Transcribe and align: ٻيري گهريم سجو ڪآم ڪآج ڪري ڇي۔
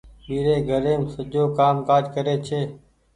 ٻيري 0.27 0.53
گهريم 0.69 1.03
سجو 1.13 1.43
ڪآم 1.59 1.75
ڪآج 1.91 2.03
ڪري 2.15 2.35
ڇي۔ 2.47 2.61